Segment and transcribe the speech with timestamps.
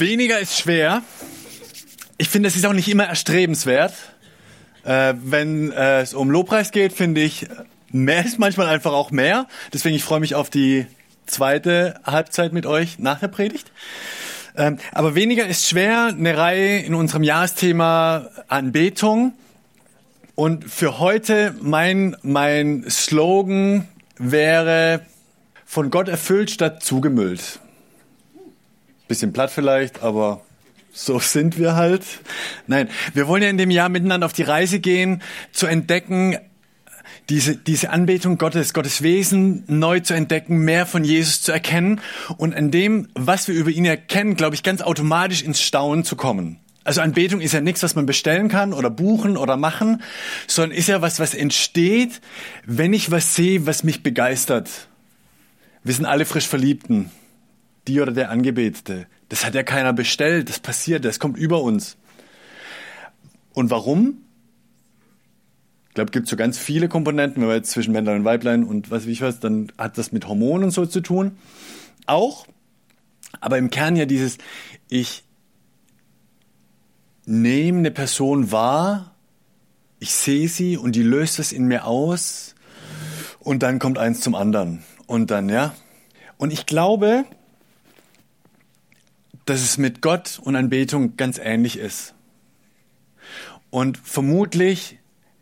[0.00, 1.02] Weniger ist schwer.
[2.16, 3.92] Ich finde, es ist auch nicht immer erstrebenswert.
[4.82, 7.46] Äh, wenn äh, es um Lobpreis geht, finde ich,
[7.90, 9.46] mehr ist manchmal einfach auch mehr.
[9.74, 10.86] Deswegen, ich freue mich auf die
[11.26, 13.72] zweite Halbzeit mit euch nach der Predigt.
[14.56, 19.34] Ähm, aber weniger ist schwer, eine Reihe in unserem Jahresthema Anbetung.
[20.34, 25.02] Und für heute mein, mein Slogan wäre
[25.66, 27.60] von Gott erfüllt statt zugemüllt.
[29.10, 30.40] Bisschen platt vielleicht, aber
[30.92, 32.04] so sind wir halt.
[32.68, 36.38] Nein, wir wollen ja in dem Jahr miteinander auf die Reise gehen, zu entdecken,
[37.28, 42.00] diese, diese Anbetung Gottes, Gottes Wesen neu zu entdecken, mehr von Jesus zu erkennen
[42.36, 46.14] und an dem, was wir über ihn erkennen, glaube ich, ganz automatisch ins Staunen zu
[46.14, 46.60] kommen.
[46.84, 50.04] Also Anbetung ist ja nichts, was man bestellen kann oder buchen oder machen,
[50.46, 52.20] sondern ist ja was, was entsteht,
[52.64, 54.70] wenn ich was sehe, was mich begeistert.
[55.82, 57.10] Wir sind alle frisch Verliebten
[57.88, 59.06] die oder der Angebetete.
[59.28, 61.96] Das hat ja keiner bestellt, das passiert, das kommt über uns.
[63.52, 64.18] Und warum?
[65.88, 68.64] Ich glaube, es gibt so ganz viele Komponenten, wenn wir jetzt zwischen Männlein und Weiblein
[68.64, 71.36] und was wie ich was, dann hat das mit Hormonen und so zu tun.
[72.06, 72.46] Auch,
[73.40, 74.38] aber im Kern ja dieses,
[74.88, 75.24] ich
[77.26, 79.14] nehme eine Person wahr,
[79.98, 82.54] ich sehe sie und die löst es in mir aus
[83.40, 84.82] und dann kommt eins zum anderen.
[85.06, 85.74] Und dann, ja.
[86.38, 87.24] Und ich glaube,
[89.46, 92.14] dass es mit Gott und Anbetung ganz ähnlich ist.
[93.70, 94.98] Und vermutlich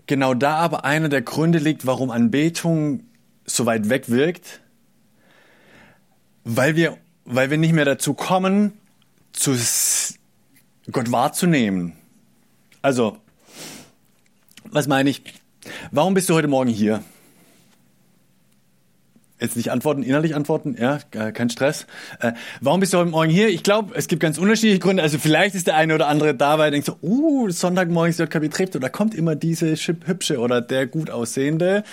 [0.06, 3.04] genau da aber einer der Gründe liegt, warum Anbetung
[3.44, 4.60] so weit weg wirkt,
[6.44, 8.72] weil wir, weil wir nicht mehr dazu kommen,
[9.32, 9.56] zu
[10.90, 11.92] Gott wahrzunehmen.
[12.82, 13.18] Also,
[14.64, 15.22] was meine ich?
[15.90, 17.02] Warum bist du heute Morgen hier?
[19.40, 20.98] Jetzt nicht antworten, innerlich antworten, ja,
[21.32, 21.86] kein Stress.
[22.20, 23.48] Äh, warum bist du heute Morgen hier?
[23.48, 25.02] Ich glaube, es gibt ganz unterschiedliche Gründe.
[25.02, 28.18] Also vielleicht ist der eine oder andere da, weil er denkt so, uh, Sonntagmorgen ist
[28.18, 31.84] JKB Treptow, da kommt immer diese hübsche oder der gut aussehende.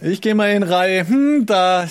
[0.00, 1.86] Ich gehe mal in Reihe, hm, da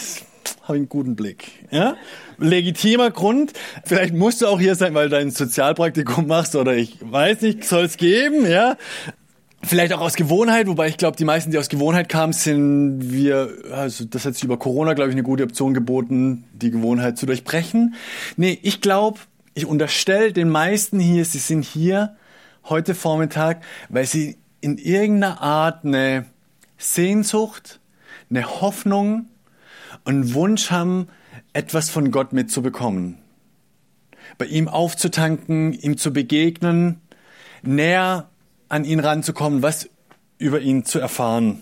[0.64, 1.52] habe ich einen guten Blick.
[1.72, 1.96] Ja?
[2.38, 3.54] Legitimer Grund.
[3.84, 7.66] Vielleicht musst du auch hier sein, weil du ein Sozialpraktikum machst oder ich weiß nicht,
[7.66, 8.78] soll es geben, ja.
[9.64, 13.54] Vielleicht auch aus Gewohnheit, wobei ich glaube, die meisten, die aus Gewohnheit kamen, sind wir,
[13.72, 17.28] also das hat sich über Corona, glaube ich, eine gute Option geboten, die Gewohnheit zu
[17.28, 17.94] durchbrechen.
[18.38, 19.20] Nee, ich glaube,
[19.54, 22.16] ich unterstelle den meisten hier, sie sind hier
[22.70, 26.26] heute Vormittag, weil sie in irgendeiner Art eine
[26.78, 27.80] Sehnsucht,
[28.30, 29.28] eine Hoffnung
[30.06, 31.08] und Wunsch haben,
[31.54, 33.18] etwas von Gott mitzubekommen.
[34.38, 37.02] Bei ihm aufzutanken, ihm zu begegnen,
[37.62, 38.30] näher
[38.72, 39.90] an ihn ranzukommen, was
[40.38, 41.62] über ihn zu erfahren.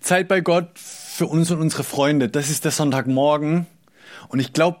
[0.00, 3.66] Zeit bei Gott für uns und unsere Freunde, das ist der Sonntagmorgen.
[4.28, 4.78] Und ich glaube,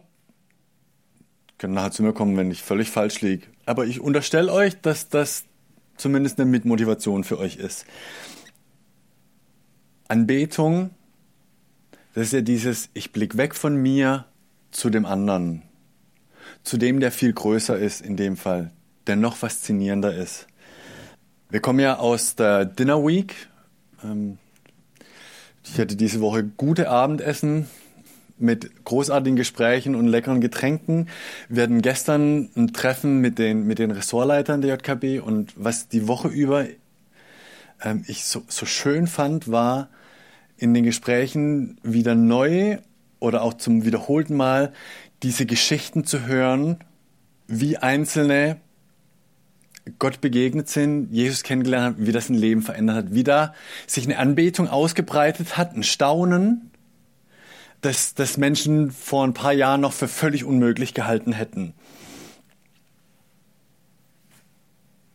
[1.58, 3.48] können nachher zu mir kommen, wenn ich völlig falsch liege.
[3.66, 5.44] Aber ich unterstelle euch, dass das
[5.96, 7.84] zumindest eine Mitmotivation für euch ist.
[10.06, 10.90] Anbetung,
[12.14, 14.24] das ist ja dieses, ich blick weg von mir
[14.70, 15.62] zu dem anderen,
[16.62, 18.70] zu dem, der viel größer ist in dem Fall,
[19.08, 20.46] der noch faszinierender ist.
[21.50, 23.34] Wir kommen ja aus der Dinner Week.
[24.04, 24.38] Ähm,
[25.64, 27.68] ich hatte diese Woche gute Abendessen
[28.38, 31.08] mit großartigen Gesprächen und leckeren Getränken.
[31.48, 36.06] Wir hatten gestern ein Treffen mit den, mit den Ressortleitern der JKB und was die
[36.06, 36.66] Woche über
[37.82, 39.88] ähm, ich so, so schön fand, war
[40.56, 42.78] in den Gesprächen wieder neu
[43.20, 44.72] oder auch zum wiederholten Mal
[45.22, 46.78] diese Geschichten zu hören,
[47.46, 48.60] wie Einzelne
[49.98, 53.54] Gott begegnet sind, Jesus kennengelernt haben, wie das ein Leben verändert hat, wie da
[53.86, 56.70] sich eine Anbetung ausgebreitet hat, ein Staunen,
[57.80, 61.74] das, das Menschen vor ein paar Jahren noch für völlig unmöglich gehalten hätten.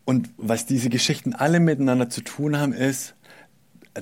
[0.05, 3.15] Und was diese Geschichten alle miteinander zu tun haben, ist,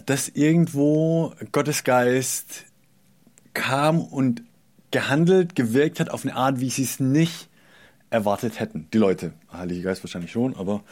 [0.05, 2.65] dass irgendwo Gottes Geist
[3.53, 4.43] kam und
[4.89, 7.49] gehandelt, gewirkt hat auf eine Art, wie sie es nicht
[8.11, 8.87] erwartet hätten.
[8.93, 9.33] Die Leute.
[9.51, 10.83] Heilige Geist wahrscheinlich schon, aber.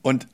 [0.00, 0.26] Und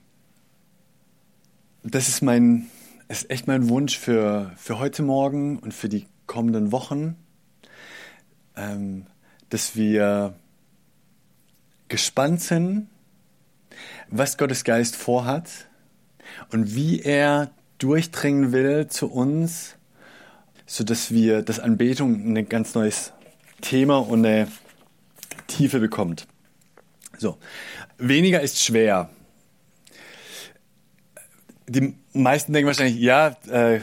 [1.82, 2.68] das ist mein
[3.08, 7.16] ist echt mein Wunsch für, für heute Morgen und für die kommenden Wochen,
[8.56, 9.06] ähm,
[9.48, 10.34] dass wir
[11.88, 12.88] gespannt sind,
[14.08, 15.68] was Gottes Geist vorhat
[16.50, 19.76] und wie er durchdringen will zu uns,
[20.64, 23.12] so dass wir, dass Anbetung ein ganz neues
[23.60, 24.48] Thema und eine
[25.46, 26.26] Tiefe bekommt.
[27.18, 27.38] So,
[27.98, 29.10] weniger ist schwer.
[31.68, 33.80] Die meisten denken wahrscheinlich, ja, äh,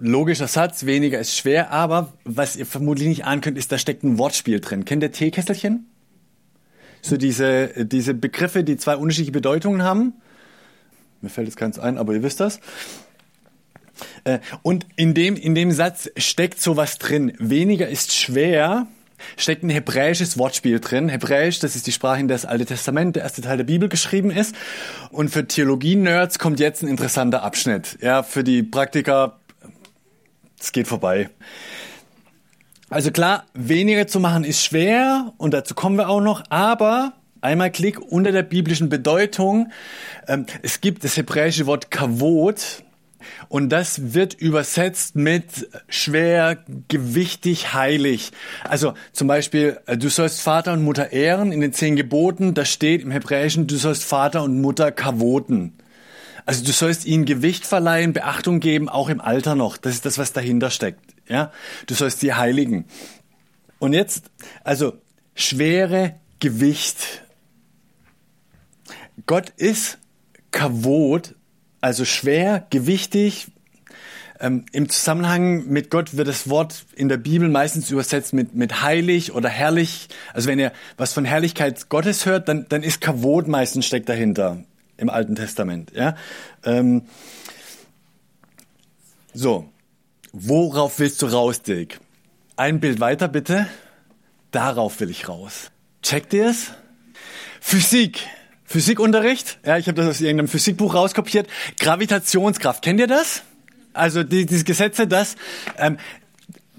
[0.00, 4.02] logischer Satz, weniger ist schwer, aber was ihr vermutlich nicht ahnen könnt, ist, da steckt
[4.02, 4.84] ein Wortspiel drin.
[4.84, 5.86] Kennt ihr Teekesselchen?
[7.02, 10.14] So diese, diese Begriffe, die zwei unterschiedliche Bedeutungen haben.
[11.20, 12.60] Mir fällt jetzt keins ein, aber ihr wisst das.
[14.24, 17.32] Äh, und in dem, in dem Satz steckt sowas drin.
[17.38, 18.86] Weniger ist schwer,
[19.36, 21.08] steckt ein hebräisches Wortspiel drin.
[21.08, 23.88] Hebräisch, das ist die Sprache, in der das Alte Testament, der erste Teil der Bibel
[23.88, 24.54] geschrieben ist.
[25.10, 27.98] Und für Theologie-Nerds kommt jetzt ein interessanter Abschnitt.
[28.00, 29.38] Ja, für die Praktiker,
[30.58, 31.30] es geht vorbei.
[32.90, 37.70] Also klar, weniger zu machen ist schwer und dazu kommen wir auch noch, aber einmal
[37.70, 39.70] Klick unter der biblischen Bedeutung.
[40.26, 42.82] Ähm, es gibt das hebräische Wort Kavod,
[43.48, 48.32] und das wird übersetzt mit schwer, gewichtig, heilig.
[48.64, 52.54] Also zum Beispiel, äh, du sollst Vater und Mutter ehren in den zehn Geboten.
[52.54, 55.74] Da steht im Hebräischen, du sollst Vater und Mutter kavoten.
[56.46, 59.76] Also du sollst ihnen Gewicht verleihen, Beachtung geben, auch im Alter noch.
[59.76, 61.14] Das ist das, was dahinter steckt.
[61.28, 61.52] Ja,
[61.86, 62.86] du sollst sie heiligen.
[63.78, 64.30] Und jetzt,
[64.64, 64.94] also
[65.34, 67.24] schwere Gewicht.
[69.26, 69.98] Gott ist
[70.50, 71.34] Kavot
[71.80, 73.48] also schwer, gewichtig.
[74.38, 78.82] Ähm, Im Zusammenhang mit Gott wird das Wort in der Bibel meistens übersetzt mit, mit
[78.82, 80.08] heilig oder herrlich.
[80.32, 84.64] Also wenn ihr was von Herrlichkeit Gottes hört, dann, dann ist Kavod meistens steckt dahinter
[84.96, 85.92] im Alten Testament.
[85.94, 86.16] Ja?
[86.64, 87.02] Ähm,
[89.34, 89.68] so,
[90.32, 92.00] worauf willst du raus, Dick?
[92.56, 93.66] Ein Bild weiter bitte.
[94.50, 95.70] Darauf will ich raus.
[96.02, 96.72] Checkt ihr es?
[97.60, 98.26] Physik.
[98.70, 99.58] Physikunterricht.
[99.66, 101.48] Ja, ich habe das aus irgendeinem Physikbuch rauskopiert.
[101.80, 102.84] Gravitationskraft.
[102.84, 103.42] Kennt ihr das?
[103.92, 105.34] Also die, diese Gesetze, dass
[105.76, 105.98] ähm,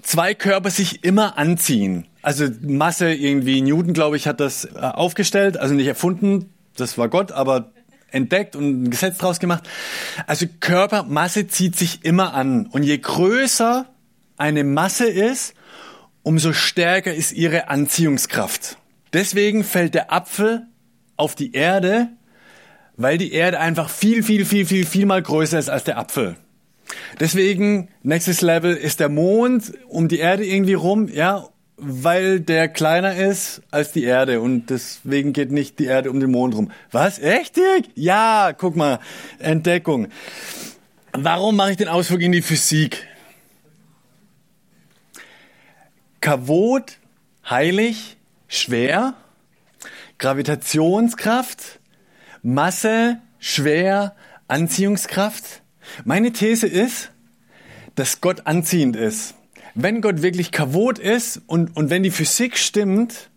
[0.00, 2.06] zwei Körper sich immer anziehen.
[2.22, 7.10] Also Masse irgendwie, Newton, glaube ich, hat das äh, aufgestellt, also nicht erfunden, das war
[7.10, 7.72] Gott, aber
[8.10, 9.68] entdeckt und ein Gesetz draus gemacht.
[10.26, 12.68] Also Körpermasse zieht sich immer an.
[12.68, 13.84] Und je größer
[14.38, 15.52] eine Masse ist,
[16.22, 18.78] umso stärker ist ihre Anziehungskraft.
[19.12, 20.68] Deswegen fällt der Apfel
[21.22, 22.08] auf die Erde,
[22.96, 26.34] weil die Erde einfach viel, viel, viel, viel, viel mal größer ist als der Apfel.
[27.20, 33.14] Deswegen, nächstes Level ist der Mond um die Erde irgendwie rum, ja, weil der kleiner
[33.14, 36.72] ist als die Erde und deswegen geht nicht die Erde um den Mond rum.
[36.90, 37.20] Was?
[37.20, 37.56] Echt?
[37.94, 38.98] Ja, guck mal,
[39.38, 40.08] Entdeckung.
[41.12, 43.06] Warum mache ich den Ausflug in die Physik?
[46.20, 46.98] Kavot,
[47.48, 48.16] heilig,
[48.48, 49.14] schwer,
[50.22, 51.80] Gravitationskraft,
[52.44, 54.14] Masse, schwer,
[54.46, 55.62] Anziehungskraft.
[56.04, 57.10] Meine These ist,
[57.96, 59.34] dass Gott anziehend ist.
[59.74, 63.30] Wenn Gott wirklich kavot ist und, und wenn die Physik stimmt,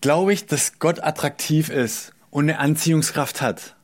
[0.00, 3.76] glaube ich, dass Gott attraktiv ist und eine Anziehungskraft hat.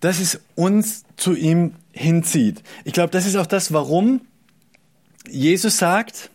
[0.00, 2.62] Dass es uns zu ihm hinzieht.
[2.84, 4.20] Ich glaube, das ist auch das, warum
[5.26, 6.30] Jesus sagt,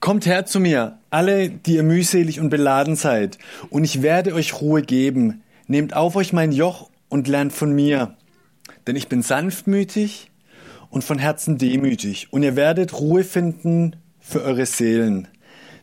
[0.00, 3.38] Kommt her zu mir, alle, die ihr mühselig und beladen seid,
[3.68, 5.42] und ich werde euch Ruhe geben.
[5.66, 8.16] Nehmt auf euch mein Joch und lernt von mir.
[8.86, 10.30] Denn ich bin sanftmütig
[10.90, 15.28] und von Herzen demütig, und ihr werdet Ruhe finden für eure Seelen.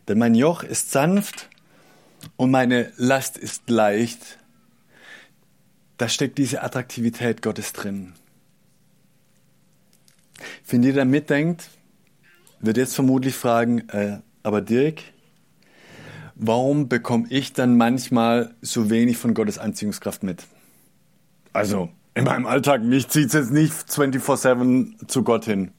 [0.08, 1.50] Denn mein Joch ist sanft
[2.36, 4.40] und meine Last ist leicht.
[5.98, 8.14] Da steckt diese Attraktivität Gottes drin.
[10.68, 11.70] Wenn ihr da mitdenkt,
[12.60, 15.02] wird jetzt vermutlich fragen, äh, aber Dirk,
[16.36, 20.46] warum bekomme ich dann manchmal so wenig von Gottes Anziehungskraft mit?
[21.54, 25.72] Also, in meinem Alltag, mich zieht es jetzt nicht 24-7 zu Gott hin.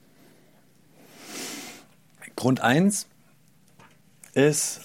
[2.36, 3.08] Grund 1
[4.34, 4.80] ist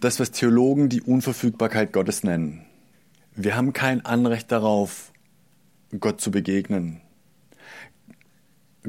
[0.00, 2.64] das, was Theologen die Unverfügbarkeit Gottes nennen.
[3.34, 5.12] Wir haben kein Anrecht darauf,
[6.00, 7.00] Gott zu begegnen.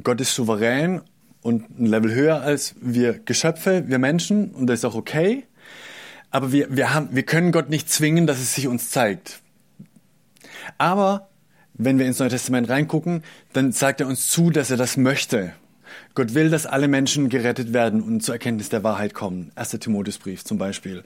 [0.01, 1.01] Gott ist souverän
[1.43, 5.43] und ein Level höher als wir Geschöpfe, wir Menschen, und das ist auch okay.
[6.31, 9.41] Aber wir, wir, haben, wir können Gott nicht zwingen, dass es sich uns zeigt.
[10.77, 11.29] Aber
[11.73, 15.53] wenn wir ins Neue Testament reingucken, dann sagt er uns zu, dass er das möchte.
[16.15, 19.51] Gott will, dass alle Menschen gerettet werden und zur Erkenntnis der Wahrheit kommen.
[19.55, 19.71] 1.
[19.71, 21.03] Timotheusbrief zum Beispiel.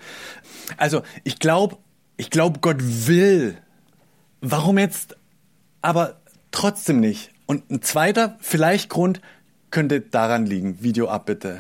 [0.78, 1.78] Also ich glaube,
[2.16, 3.58] ich glaube, Gott will.
[4.42, 5.18] Warum jetzt
[5.82, 7.32] aber trotzdem nicht.
[7.46, 9.22] Und ein zweiter, vielleicht Grund,
[9.72, 10.82] könnte daran liegen.
[10.82, 11.60] Video ab, bitte.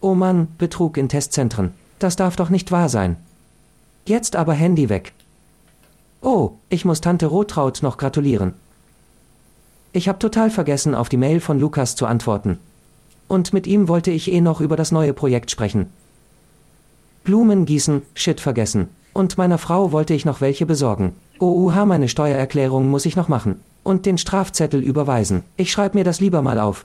[0.00, 1.72] Oh Mann, Betrug in Testzentren.
[1.98, 3.16] Das darf doch nicht wahr sein.
[4.04, 5.12] Jetzt aber Handy weg.
[6.20, 8.54] Oh, ich muss Tante Rotraut noch gratulieren.
[9.92, 12.58] Ich habe total vergessen, auf die Mail von Lukas zu antworten.
[13.28, 15.86] Und mit ihm wollte ich eh noch über das neue Projekt sprechen.
[17.24, 18.88] Blumen gießen, shit vergessen.
[19.12, 21.14] Und meiner Frau wollte ich noch welche besorgen.
[21.40, 23.60] OUH, meine Steuererklärung muss ich noch machen.
[23.86, 25.44] Und den Strafzettel überweisen.
[25.56, 26.84] Ich schreib mir das lieber mal auf.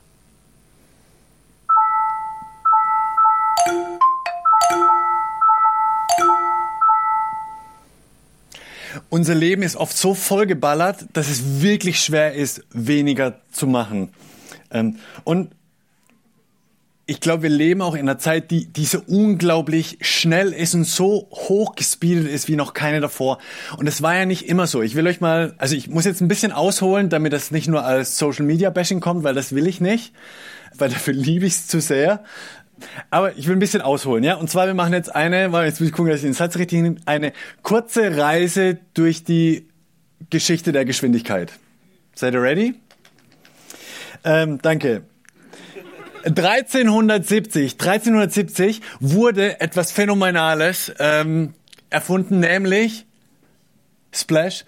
[9.10, 14.13] Unser Leben ist oft so vollgeballert, dass es wirklich schwer ist, weniger zu machen.
[14.70, 15.55] Ähm, und
[17.12, 20.86] ich glaube, wir leben auch in einer Zeit, die, die so unglaublich schnell ist und
[20.86, 23.38] so hoch gespeedet ist wie noch keine davor.
[23.75, 24.82] Und es war ja nicht immer so.
[24.82, 27.84] Ich will euch mal, also ich muss jetzt ein bisschen ausholen, damit das nicht nur
[27.84, 30.13] als Social Media Bashing kommt, weil das will ich nicht,
[30.77, 32.24] weil dafür liebe ich es zu sehr.
[33.10, 34.36] Aber ich will ein bisschen ausholen, ja.
[34.36, 36.56] Und zwar, wir machen jetzt eine, weil jetzt muss ich gucken, dass ich den Satz
[36.56, 39.68] richtig nehme, eine kurze Reise durch die
[40.30, 41.51] Geschichte der Geschwindigkeit.
[42.15, 42.75] Seid ihr ready?
[44.24, 45.03] Ähm, danke.
[46.25, 51.53] 1370, 1370 wurde etwas Phänomenales ähm,
[51.89, 53.05] erfunden, nämlich
[54.13, 54.65] Splash,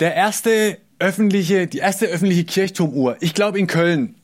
[0.00, 3.16] der erste öffentliche, die erste öffentliche Kirchturmuhr.
[3.20, 4.14] Ich glaube in Köln.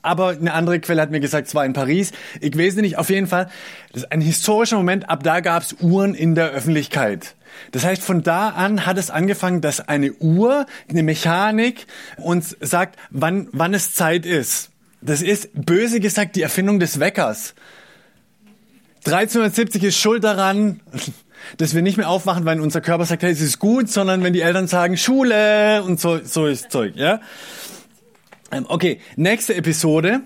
[0.00, 2.12] Aber eine andere Quelle hat mir gesagt, es war in Paris.
[2.40, 3.50] Ich weiß nicht, auf jeden Fall.
[3.92, 5.10] Das ist ein historischer Moment.
[5.10, 7.34] Ab da gab es Uhren in der Öffentlichkeit.
[7.72, 11.86] Das heißt, von da an hat es angefangen, dass eine Uhr, eine Mechanik
[12.16, 14.70] uns sagt, wann, wann es Zeit ist.
[15.02, 17.54] Das ist böse gesagt die Erfindung des Weckers.
[19.04, 20.80] 1370 ist schuld daran,
[21.56, 24.32] dass wir nicht mehr aufwachen, weil unser Körper sagt, hey, es ist gut, sondern wenn
[24.32, 27.20] die Eltern sagen, Schule und so, so ist Zeug, ja.
[28.52, 30.20] Ähm, okay, nächste Episode.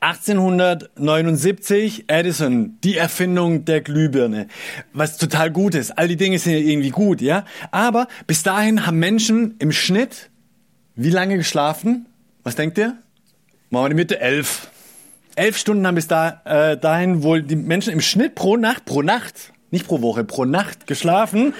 [0.00, 4.48] 1879, Edison, die Erfindung der Glühbirne,
[4.94, 5.98] was total gut ist.
[5.98, 7.44] All die Dinge sind ja irgendwie gut, ja.
[7.70, 10.30] Aber bis dahin haben Menschen im Schnitt
[10.96, 12.06] wie lange geschlafen?
[12.44, 12.96] Was denkt ihr?
[13.70, 14.68] Machen wir die Mitte elf.
[15.36, 19.02] Elf Stunden haben bis da, äh, dahin wohl die Menschen im Schnitt pro Nacht, pro
[19.02, 21.54] Nacht, nicht pro Woche, pro Nacht geschlafen.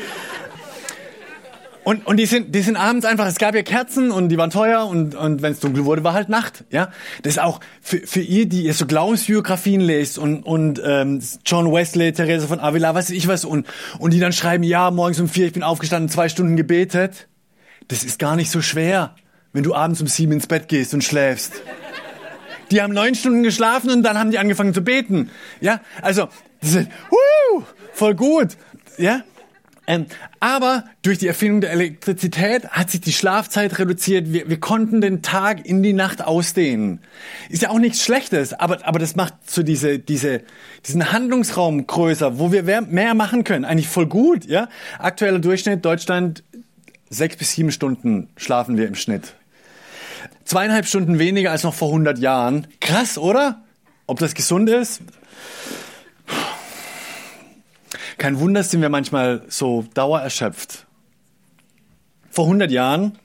[1.85, 4.49] Und, und die sind, die sind abends einfach, es gab ja Kerzen und die waren
[4.49, 6.65] teuer und, und wenn es dunkel wurde, war halt Nacht.
[6.71, 6.91] Ja,
[7.23, 11.71] Das ist auch für, für ihr, die ihr so Glaubensbiografien lest und, und ähm, John
[11.71, 13.67] Wesley, Therese von Avila, weiß ich was, und,
[13.99, 17.29] und die dann schreiben, ja, morgens um vier, ich bin aufgestanden, zwei Stunden gebetet.
[17.89, 19.15] Das ist gar nicht so schwer,
[19.55, 21.55] wenn du abends um sieben ins Bett gehst und schläfst.
[22.71, 25.31] Die haben neun Stunden geschlafen und dann haben die angefangen zu beten.
[25.63, 26.29] Ja, also,
[26.61, 26.77] ist,
[27.11, 27.63] woo,
[27.95, 28.57] voll gut.
[28.99, 29.23] Ja,
[29.87, 30.07] ähm,
[30.41, 34.33] aber durch die Erfindung der Elektrizität hat sich die Schlafzeit reduziert.
[34.33, 37.01] Wir, wir konnten den Tag in die Nacht ausdehnen.
[37.51, 40.43] Ist ja auch nichts Schlechtes, aber, aber das macht so diese, diese,
[40.87, 43.65] diesen Handlungsraum größer, wo wir mehr machen können.
[43.65, 44.69] Eigentlich voll gut, ja.
[44.99, 46.45] Aktueller Durchschnitt Deutschland
[47.11, 49.35] sechs bis sieben Stunden schlafen wir im Schnitt.
[50.45, 52.67] Zweieinhalb Stunden weniger als noch vor 100 Jahren.
[52.81, 53.63] Krass, oder?
[54.07, 55.01] Ob das gesund ist?
[58.19, 60.87] Kein Wunder sind wir manchmal so dauererschöpft.
[62.31, 63.19] Vor 100 Jahren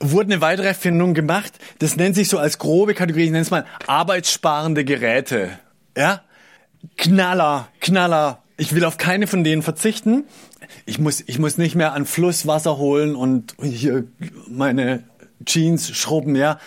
[0.00, 1.52] wurde eine weitere Erfindung gemacht.
[1.78, 5.58] Das nennt sich so als grobe Kategorie, ich nenne es mal arbeitssparende Geräte.
[5.96, 6.22] Ja?
[6.96, 8.42] Knaller, Knaller.
[8.56, 10.24] Ich will auf keine von denen verzichten.
[10.86, 14.04] Ich muss, ich muss nicht mehr an Flusswasser holen und hier
[14.48, 15.04] meine
[15.44, 16.58] Jeans schrubben, ja.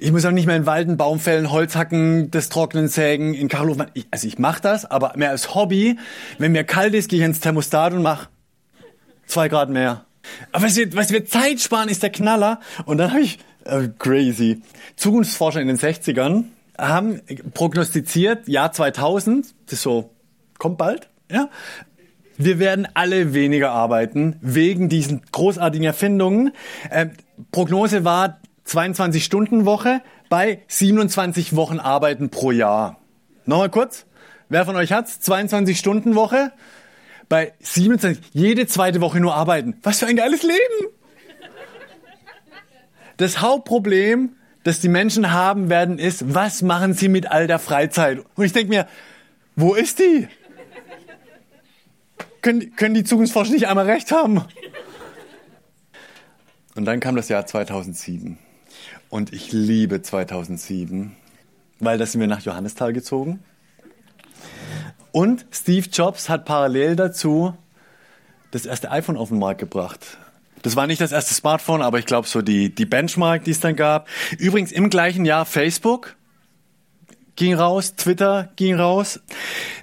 [0.00, 3.48] Ich muss auch nicht mehr in Walden Baum fällen, Holz hacken, das Trocknen sägen, in
[3.48, 3.78] Kachelhof.
[4.10, 5.98] Also ich mache das, aber mehr als Hobby.
[6.38, 8.28] Wenn mir kalt ist, gehe ich ins Thermostat und mach
[9.26, 10.04] zwei Grad mehr.
[10.52, 12.60] Aber was wir, was wir Zeit sparen, ist der Knaller.
[12.86, 14.62] Und dann habe ich, äh, crazy,
[14.96, 16.44] Zukunftsforscher in den 60ern
[16.78, 17.20] haben
[17.52, 20.10] prognostiziert, Jahr 2000, das so,
[20.58, 21.48] kommt bald, ja,
[22.36, 26.52] wir werden alle weniger arbeiten wegen diesen großartigen Erfindungen.
[26.90, 27.12] Ähm,
[27.52, 32.98] Prognose war 22 Stunden Woche bei 27 Wochen Arbeiten pro Jahr.
[33.46, 34.06] Nochmal kurz.
[34.48, 35.20] Wer von euch hat's?
[35.20, 36.52] 22 Stunden Woche
[37.28, 39.78] bei 27, jede zweite Woche nur arbeiten.
[39.82, 40.94] Was für ein geiles Leben!
[43.16, 48.18] Das Hauptproblem, das die Menschen haben werden, ist, was machen sie mit all der Freizeit?
[48.34, 48.88] Und ich denke mir,
[49.56, 50.28] wo ist die?
[52.44, 54.44] Können, können die Zukunftsforscher nicht einmal recht haben?
[56.74, 58.36] Und dann kam das Jahr 2007.
[59.08, 61.16] Und ich liebe 2007,
[61.80, 63.42] weil da sind wir nach Johannisthal gezogen.
[65.10, 67.54] Und Steve Jobs hat parallel dazu
[68.50, 70.18] das erste iPhone auf den Markt gebracht.
[70.60, 73.60] Das war nicht das erste Smartphone, aber ich glaube so die, die Benchmark, die es
[73.60, 74.06] dann gab.
[74.36, 76.14] Übrigens im gleichen Jahr Facebook
[77.36, 79.20] ging raus, Twitter ging raus.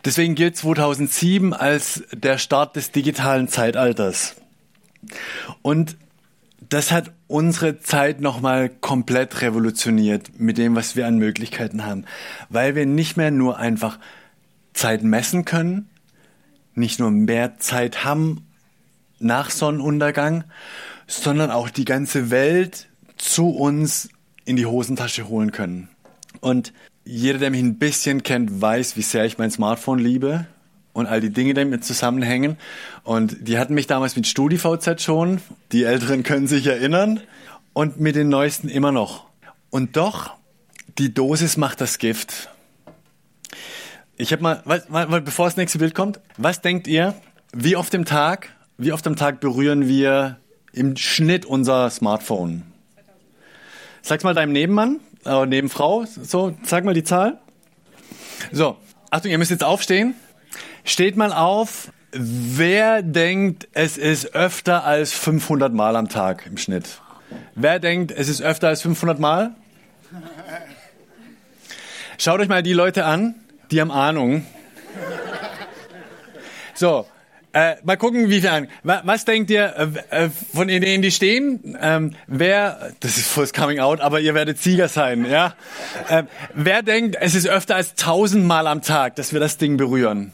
[0.05, 4.36] Deswegen gilt 2007 als der Start des digitalen Zeitalters.
[5.62, 5.98] Und
[6.70, 12.05] das hat unsere Zeit nochmal komplett revolutioniert mit dem, was wir an Möglichkeiten haben.
[12.50, 14.00] Weil wir nicht mehr nur einfach
[14.74, 15.89] Zeit messen können,
[16.74, 18.46] nicht nur mehr Zeit haben
[19.20, 20.46] nach Sonnenuntergang,
[21.08, 24.10] sondern auch die ganze Welt zu uns
[24.46, 25.89] in die Hosentasche holen können.
[26.39, 26.74] Und
[27.12, 30.48] jeder, der mich ein bisschen kennt, weiß, wie sehr ich mein Smartphone liebe
[30.94, 32.58] und all die Dinge, die damit zusammenhängen.
[33.03, 35.41] Und die hatten mich damals mit StudiVZ schon.
[35.74, 37.20] Die Älteren können sich erinnern.
[37.74, 39.25] Und mit den neuesten immer noch.
[39.70, 40.32] Und doch,
[40.98, 42.50] die Dosis macht das Gift.
[44.18, 47.15] Ich habe mal, was, mal, bevor das nächste Bild kommt, was denkt ihr,
[47.53, 50.38] wie oft im Tag, wie oft am Tag berühren wir
[50.74, 52.63] im Schnitt unser Smartphone?
[54.01, 57.40] Sag's mal deinem Nebenmann, äh, Nebenfrau, so, sag mal die Zahl.
[58.51, 58.78] So,
[59.10, 60.16] Achtung, ihr müsst jetzt aufstehen.
[60.84, 67.01] Steht mal auf, wer denkt, es ist öfter als 500 Mal am Tag im Schnitt?
[67.56, 69.56] Wer denkt, es ist öfter als 500 Mal?
[72.18, 73.36] Schaut euch mal die Leute an,
[73.72, 74.46] die haben Ahnung.
[76.74, 77.06] So,
[77.53, 78.67] äh, mal gucken, wie viel.
[78.84, 81.77] Was denkt ihr äh, äh, von denen, die stehen?
[81.81, 85.55] Ähm, wer, das ist fürs Coming Out, aber ihr werdet Sieger sein, ja?
[86.08, 90.31] Äh, wer denkt, es ist öfter als tausendmal am Tag, dass wir das Ding berühren?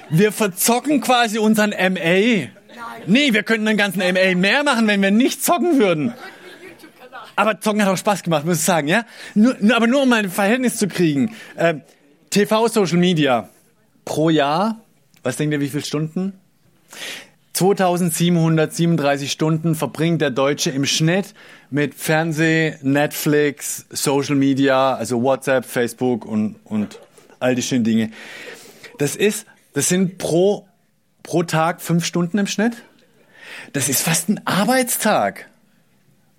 [0.08, 2.48] Wir verzocken quasi unseren MA.
[3.06, 6.14] Nee, wir könnten den ganzen MA mehr machen, wenn wir nicht zocken würden.
[7.36, 9.04] Aber zocken hat auch Spaß gemacht, muss ich sagen, ja?
[9.34, 11.36] Nur, aber nur um ein Verhältnis zu kriegen.
[11.56, 11.74] Äh,
[12.30, 13.48] TV, Social Media.
[14.04, 14.80] Pro Jahr,
[15.22, 16.34] was denkt ihr, wie viele Stunden?
[17.54, 21.34] 2737 Stunden verbringt der Deutsche im Schnitt
[21.70, 27.00] mit Fernseh, Netflix, Social Media, also WhatsApp, Facebook und, und
[27.40, 28.10] all die schönen Dinge.
[28.98, 30.68] Das ist, das sind pro,
[31.24, 32.76] pro Tag fünf Stunden im Schnitt.
[33.72, 35.48] Das ist fast ein Arbeitstag.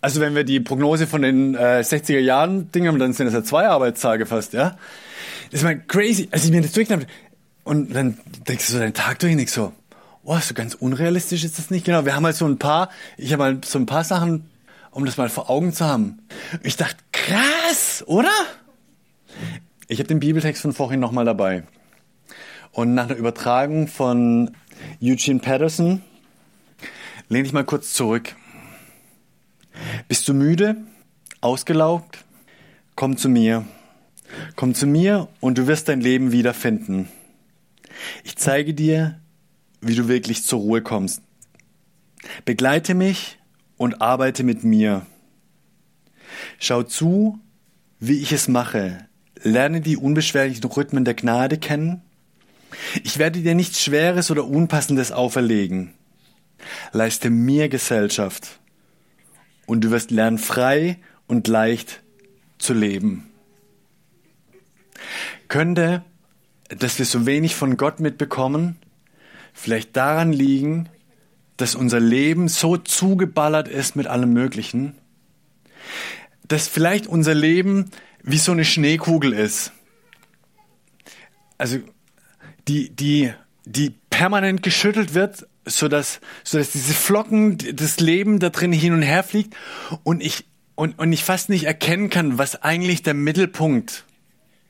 [0.02, 3.34] Also wenn wir die Prognose von den äh, 60er Jahren Dingen haben, dann sind das
[3.34, 4.78] ja zwei Arbeitstage fast, ja.
[5.52, 6.30] Das ist mal crazy.
[6.32, 7.08] Als ich mir das durchgenommen
[7.64, 9.74] und dann denkst du so deinen Tag durch und so,
[10.24, 11.86] oh, so ganz unrealistisch ist das nicht.
[11.86, 14.50] Genau, wir haben halt so ein paar, ich habe mal so ein paar Sachen,
[14.92, 16.20] um das mal vor Augen zu haben.
[16.64, 18.32] Ich dachte, krass, oder?
[19.88, 21.64] Ich habe den Bibeltext von vorhin nochmal dabei.
[22.72, 24.52] Und nach einer Übertragung von
[25.02, 26.02] Eugene Patterson
[27.28, 28.36] lehne ich mal kurz zurück.
[30.08, 30.78] Bist du müde?
[31.42, 32.26] Ausgelaugt?
[32.96, 33.66] Komm zu mir.
[34.56, 37.08] Komm zu mir und du wirst dein Leben wiederfinden.
[38.24, 39.20] Ich zeige dir,
[39.82, 41.22] wie du wirklich zur Ruhe kommst.
[42.46, 43.38] Begleite mich
[43.78, 45.06] und arbeite mit mir.
[46.60, 47.40] Schau zu,
[48.00, 49.06] wie ich es mache.
[49.42, 52.02] Lerne die unbeschwerlichen Rhythmen der Gnade kennen.
[53.04, 55.94] Ich werde dir nichts Schweres oder Unpassendes auferlegen.
[56.92, 58.60] Leiste mir Gesellschaft
[59.70, 62.02] und du wirst lernen, frei und leicht
[62.58, 63.30] zu leben.
[65.48, 66.04] Könnte,
[66.70, 68.78] dass wir so wenig von Gott mitbekommen,
[69.54, 70.90] vielleicht daran liegen,
[71.58, 74.96] dass unser Leben so zugeballert ist mit allem Möglichen,
[76.48, 77.92] dass vielleicht unser Leben
[78.24, 79.72] wie so eine Schneekugel ist.
[81.60, 81.78] Also
[82.68, 83.34] die, die,
[83.66, 89.24] die permanent geschüttelt wird, sodass, sodass diese Flocken, das Leben da drin hin und her
[89.24, 89.56] fliegt
[90.04, 94.06] und ich, und, und ich fast nicht erkennen kann, was eigentlich der Mittelpunkt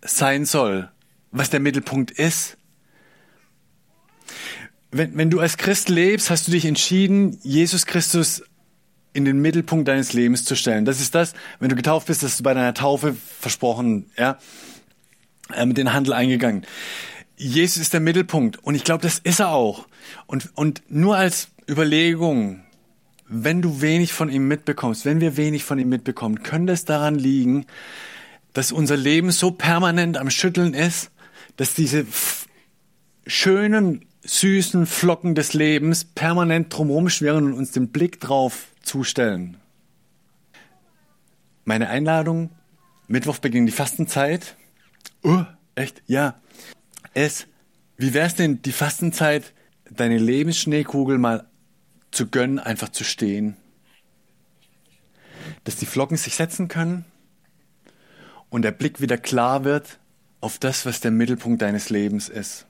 [0.02, 0.90] sein soll,
[1.32, 2.58] was der Mittelpunkt ist.
[4.92, 8.44] Wenn, wenn du als Christ lebst, hast du dich entschieden, Jesus Christus
[9.14, 10.86] in den Mittelpunkt deines Lebens zu stellen.
[10.86, 14.38] Das ist das, wenn du getauft bist, das ist bei deiner Taufe versprochen, ja,
[15.54, 16.66] äh, mit den Handel eingegangen.
[17.40, 19.88] Jesus ist der Mittelpunkt und ich glaube, das ist er auch.
[20.28, 22.64] Und, und nur als Überlegung,
[23.28, 27.16] wenn du wenig von ihm mitbekommst, wenn wir wenig von ihm mitbekommen, könnte es daran
[27.16, 27.66] liegen,
[28.52, 31.12] dass unser Leben so permanent am Schütteln ist,
[31.56, 32.06] dass diese
[33.26, 39.56] schönen, süßen Flocken des Lebens permanent drumherum schwirren und uns den Blick drauf zustellen.
[41.64, 42.50] Meine Einladung,
[43.08, 44.58] Mittwoch beginnt die Fastenzeit.
[45.24, 46.02] Oh, echt?
[46.06, 46.36] Ja.
[47.14, 47.48] Es,
[47.98, 49.54] wie wär's denn, die Fastenzeit,
[49.90, 51.48] deine Lebensschneekugel mal
[52.12, 53.58] zu gönnen, einfach zu stehen?
[55.64, 57.06] Dass die Flocken sich setzen können
[58.50, 60.00] und der Blick wieder klar wird
[60.42, 62.66] auf das, was der Mittelpunkt deines Lebens ist.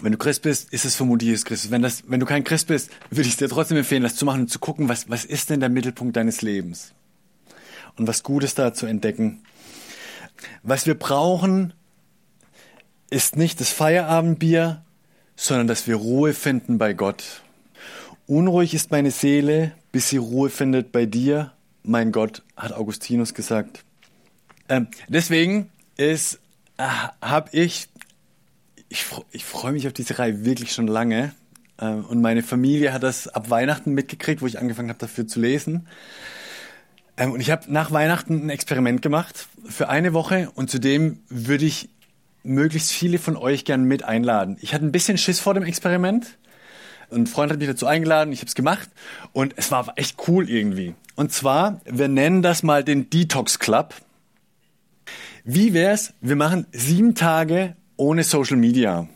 [0.00, 1.70] Wenn du Christ bist, ist es vermutlich Jesus Christus.
[1.70, 4.42] Wenn, das, wenn du kein Christ bist, würde ich dir trotzdem empfehlen, das zu machen
[4.42, 6.92] und zu gucken, was, was ist denn der Mittelpunkt deines Lebens?
[7.96, 9.44] Und was Gutes da zu entdecken.
[10.62, 11.72] Was wir brauchen,
[13.14, 14.82] ist nicht das Feierabendbier,
[15.36, 17.42] sondern dass wir Ruhe finden bei Gott.
[18.26, 21.52] Unruhig ist meine Seele, bis sie Ruhe findet bei dir,
[21.84, 23.84] mein Gott, hat Augustinus gesagt.
[24.68, 26.40] Ähm, deswegen ist,
[26.76, 26.88] äh,
[27.20, 27.88] habe ich
[28.88, 31.32] ich, ich freue mich auf diese Reihe wirklich schon lange.
[31.80, 35.40] Ähm, und meine Familie hat das ab Weihnachten mitgekriegt, wo ich angefangen habe, dafür zu
[35.40, 35.86] lesen.
[37.16, 41.64] Ähm, und ich habe nach Weihnachten ein Experiment gemacht für eine Woche und zudem würde
[41.64, 41.88] ich
[42.44, 44.56] möglichst viele von euch gern mit einladen.
[44.60, 46.38] Ich hatte ein bisschen Schiss vor dem Experiment.
[47.10, 48.88] Ein Freund hat mich dazu eingeladen, ich habe es gemacht
[49.32, 50.94] und es war echt cool irgendwie.
[51.16, 53.94] Und zwar, wir nennen das mal den Detox Club.
[55.44, 56.14] Wie wär's?
[56.20, 59.08] Wir machen sieben Tage ohne Social Media.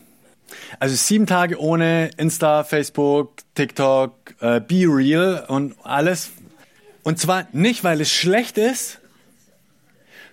[0.79, 6.31] Also sieben Tage ohne Insta, Facebook, TikTok, äh, Be Real und alles.
[7.03, 8.99] Und zwar nicht, weil es schlecht ist,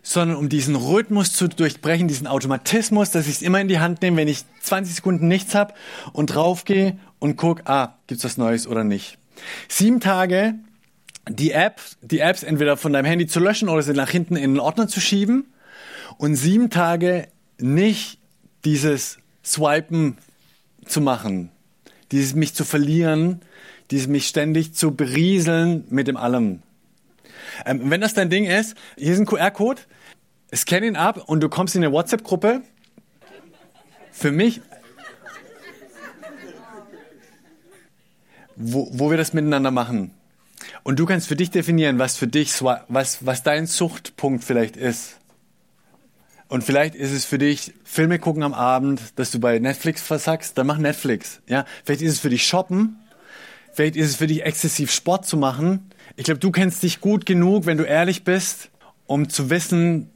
[0.09, 4.03] sondern um diesen Rhythmus zu durchbrechen, diesen Automatismus, dass ich es immer in die Hand
[4.03, 5.75] nehme, wenn ich 20 Sekunden nichts habe
[6.12, 9.19] und draufgehe und guck, ah, gibt's was Neues oder nicht.
[9.69, 10.55] Sieben Tage
[11.29, 14.55] die App, die Apps entweder von deinem Handy zu löschen oder sie nach hinten in
[14.55, 15.53] den Ordner zu schieben
[16.19, 17.27] und sieben Tage
[17.59, 18.21] nicht
[18.64, 20.19] dieses Swipen
[20.85, 21.51] zu machen,
[22.12, 23.40] dieses mich zu verlieren,
[23.90, 26.62] dieses mich ständig zu berieseln mit dem allem.
[27.64, 29.83] Ähm, wenn das dein Ding ist, hier ist ein QR-Code,
[30.54, 32.62] scan ihn ab und du kommst in eine WhatsApp-Gruppe.
[34.12, 34.61] Für mich,
[38.56, 40.12] wo, wo wir das miteinander machen.
[40.82, 45.16] Und du kannst für dich definieren, was für dich, was, was dein Suchtpunkt vielleicht ist.
[46.48, 50.56] Und vielleicht ist es für dich Filme gucken am Abend, dass du bei Netflix versagst,
[50.56, 51.40] dann mach Netflix.
[51.48, 52.98] Ja, vielleicht ist es für dich shoppen.
[53.72, 55.90] Vielleicht ist es für dich exzessiv Sport zu machen.
[56.14, 58.70] Ich glaube, du kennst dich gut genug, wenn du ehrlich bist,
[59.06, 60.11] um zu wissen,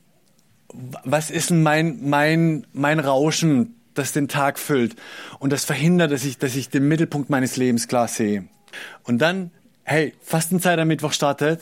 [0.72, 4.96] was ist denn mein, mein, mein Rauschen, das den Tag füllt
[5.38, 8.48] und das verhindert, dass ich, dass ich den Mittelpunkt meines Lebens klar sehe.
[9.02, 9.50] Und dann,
[9.83, 11.61] hey, Fastenzeit am Mittwoch startet,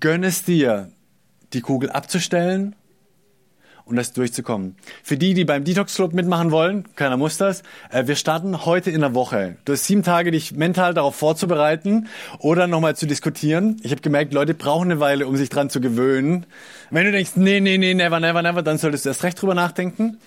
[0.00, 0.90] gönn es dir,
[1.52, 2.74] die Kugel abzustellen
[3.84, 4.76] um das durchzukommen.
[5.02, 8.90] Für die, die beim Detox Club mitmachen wollen, keiner muss das, äh, wir starten heute
[8.90, 9.56] in der Woche.
[9.64, 13.76] Du hast sieben Tage, dich mental darauf vorzubereiten oder nochmal zu diskutieren.
[13.82, 16.46] Ich habe gemerkt, Leute brauchen eine Weile, um sich dran zu gewöhnen.
[16.90, 19.54] Wenn du denkst, nee, nee, nee, never, never, never, dann solltest du erst recht drüber
[19.54, 20.18] nachdenken.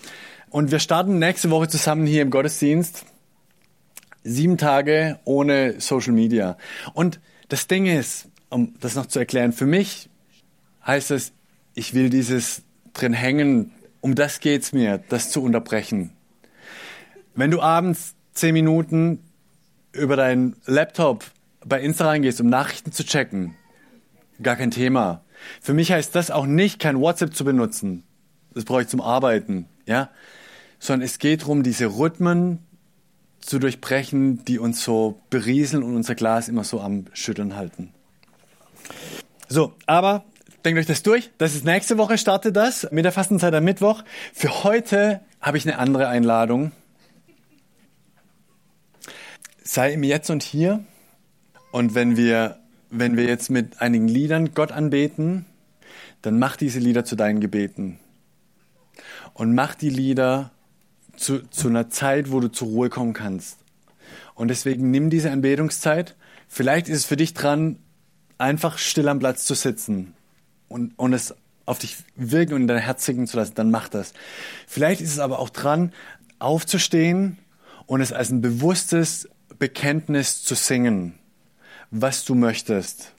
[0.49, 3.05] Und wir starten nächste Woche zusammen hier im Gottesdienst.
[4.23, 6.57] Sieben Tage ohne Social Media.
[6.93, 10.09] Und das Ding ist, um das noch zu erklären, für mich
[10.85, 11.33] heißt es,
[11.73, 12.63] ich will dieses
[12.95, 13.71] drin hängen.
[14.01, 16.11] Um das geht's mir, das zu unterbrechen.
[17.35, 19.19] Wenn du abends zehn Minuten
[19.91, 21.25] über deinen Laptop
[21.65, 23.55] bei Insta reingehst, um Nachrichten zu checken,
[24.41, 25.23] gar kein Thema.
[25.61, 28.03] Für mich heißt das auch nicht, kein WhatsApp zu benutzen.
[28.53, 30.09] Das brauche ich zum Arbeiten, ja.
[30.79, 32.59] Sondern es geht darum, diese Rhythmen
[33.39, 37.93] zu durchbrechen, die uns so berieseln und unser Glas immer so am Schütteln halten.
[39.47, 40.25] So, aber
[40.65, 41.29] denkt euch das durch.
[41.37, 44.03] Das ist nächste Woche startet das mit der Fastenzeit am Mittwoch.
[44.33, 46.71] Für heute habe ich eine andere Einladung.
[49.63, 50.83] sei im Jetzt und Hier.
[51.71, 55.45] Und wenn wir, wenn wir jetzt mit einigen Liedern Gott anbeten,
[56.21, 57.99] dann mach diese Lieder zu deinen Gebeten.
[59.33, 60.51] Und mach die Lieder
[61.17, 63.57] zu, zu einer Zeit, wo du zur Ruhe kommen kannst.
[64.33, 66.15] Und deswegen nimm diese Anbetungszeit.
[66.47, 67.77] Vielleicht ist es für dich dran,
[68.37, 70.14] einfach still am Platz zu sitzen
[70.67, 73.89] und, und es auf dich wirken und in dein Herz sinken zu lassen, dann mach
[73.89, 74.13] das.
[74.67, 75.93] Vielleicht ist es aber auch dran,
[76.39, 77.39] aufzustehen
[77.85, 81.15] und es als ein bewusstes Bekenntnis zu singen,
[81.91, 83.13] was du möchtest.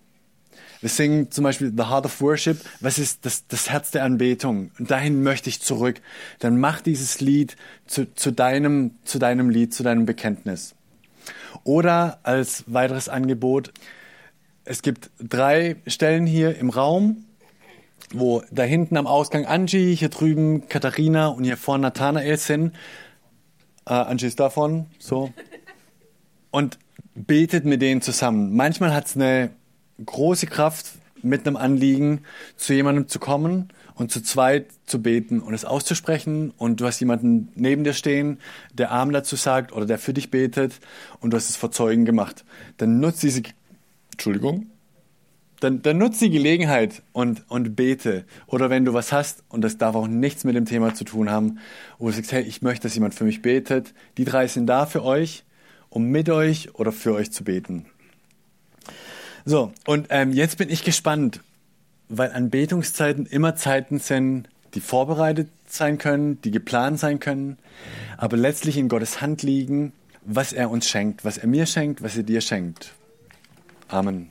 [0.80, 2.60] Wir singen zum Beispiel The Heart of Worship.
[2.80, 4.70] Was ist das, das Herz der Anbetung?
[4.78, 6.00] Und dahin möchte ich zurück.
[6.38, 7.56] Dann mach dieses Lied
[7.86, 10.74] zu, zu, deinem, zu deinem Lied, zu deinem Bekenntnis.
[11.64, 13.72] Oder als weiteres Angebot,
[14.64, 17.25] es gibt drei Stellen hier im Raum,
[18.12, 22.74] wo da hinten am Ausgang Angie, hier drüben Katharina und hier vorne Nathanael sind.
[23.86, 25.32] Äh, Angie ist davon, so.
[26.50, 26.78] Und
[27.14, 28.54] betet mit denen zusammen.
[28.54, 29.50] Manchmal hat es eine
[30.04, 32.22] große Kraft, mit einem Anliegen
[32.56, 37.00] zu jemandem zu kommen und zu zweit zu beten und es auszusprechen und du hast
[37.00, 38.38] jemanden neben dir stehen,
[38.72, 40.78] der Arm dazu sagt oder der für dich betet
[41.20, 42.44] und du hast es vor Zeugen gemacht.
[42.76, 43.42] Dann nutzt diese,
[44.12, 44.66] Entschuldigung,
[45.60, 48.24] dann, dann nutzt die Gelegenheit und, und bete.
[48.46, 51.30] Oder wenn du was hast, und das darf auch nichts mit dem Thema zu tun
[51.30, 51.58] haben,
[51.98, 53.94] wo du sagst, hey, ich möchte, dass jemand für mich betet.
[54.18, 55.44] Die drei sind da für euch,
[55.88, 57.86] um mit euch oder für euch zu beten.
[59.44, 61.40] So, und ähm, jetzt bin ich gespannt,
[62.08, 67.56] weil Anbetungszeiten immer Zeiten sind, die vorbereitet sein können, die geplant sein können,
[68.16, 69.92] aber letztlich in Gottes Hand liegen,
[70.24, 72.92] was er uns schenkt, was er mir schenkt, was er dir schenkt.
[73.88, 74.30] Amen.